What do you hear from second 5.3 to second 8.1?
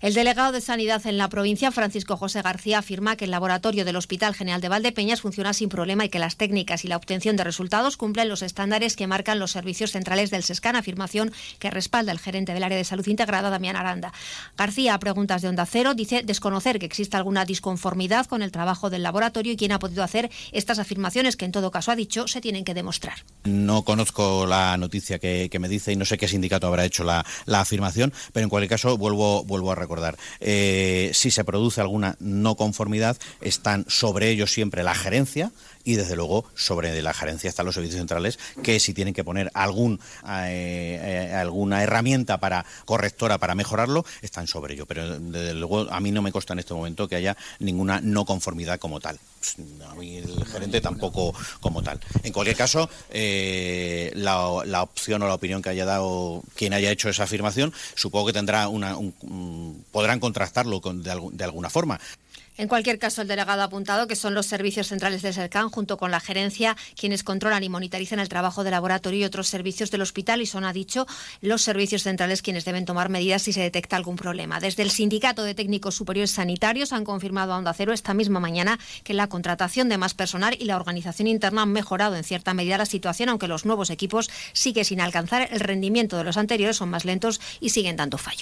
sin problema y que las técnicas y la obtención de resultados